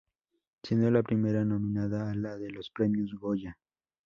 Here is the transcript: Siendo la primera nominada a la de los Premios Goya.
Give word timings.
Siendo 0.63 0.89
la 0.89 1.03
primera 1.03 1.45
nominada 1.45 2.09
a 2.09 2.15
la 2.15 2.35
de 2.35 2.49
los 2.49 2.71
Premios 2.71 3.13
Goya. 3.13 3.55